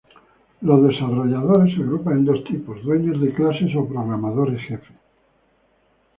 [0.61, 4.95] Los desarrolladores se agrupan en dos tipos, "dueños de clases" o "programadores jefe".